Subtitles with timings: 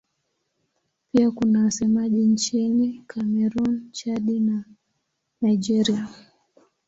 [1.11, 4.65] Pia kuna wasemaji nchini Kamerun, Chad na
[5.41, 6.07] Nigeria.